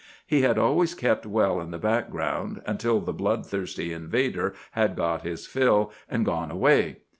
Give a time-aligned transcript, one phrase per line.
[0.25, 5.45] He had always kept well in the background until the bloodthirsty invader had got his
[5.45, 7.01] fill, and gone away.